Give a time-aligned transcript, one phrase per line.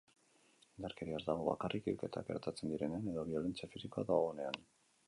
[0.79, 4.61] Indarkeria ez dago bakarrik hilketak gertatzen direnean edo biolentzia fisikoa dagoenean.